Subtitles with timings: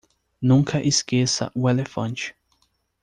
[0.41, 2.35] Nunca esqueça o elefante.